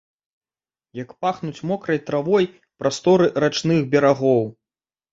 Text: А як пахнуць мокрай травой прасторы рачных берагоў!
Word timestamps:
А 0.91 0.93
як 1.01 1.13
пахнуць 1.25 1.63
мокрай 1.73 2.01
травой 2.09 2.51
прасторы 2.83 3.31
рачных 3.47 3.89
берагоў! 3.97 4.43